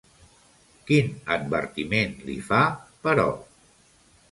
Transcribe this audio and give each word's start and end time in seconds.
Quin 0.87 1.11
advertiment 1.35 2.17
li 2.31 2.39
fa, 2.49 2.65
però? 3.07 3.29